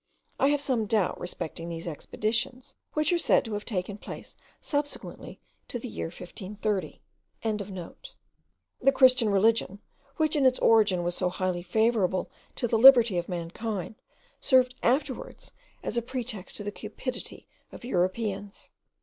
[0.39, 5.39] I have some doubt respecting these expeditions, which are said to have taken place subsequently
[5.67, 7.01] to the year 1530.)
[7.43, 9.77] The Christian religion,
[10.17, 13.93] which in its origin was so highly favourable to the liberty of mankind,
[14.39, 15.51] served afterwards
[15.83, 18.71] as a pretext to the cupidity of Europeans.